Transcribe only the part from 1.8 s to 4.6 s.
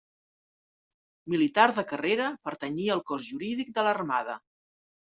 carrera, pertanyia al Cos Jurídic de l'Armada.